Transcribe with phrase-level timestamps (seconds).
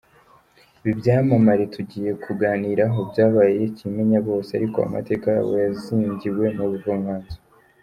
[0.81, 7.35] Ibi byamamare tugiye kuganiraho byabaye kimenyabose, ariko amateka yabo yazingiwe mu buvanganzo.